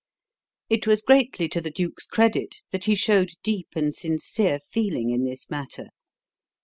[0.67, 5.25] It was greatly to the Duke's credit that he showed deep and sincere feeling in
[5.25, 5.89] this matter.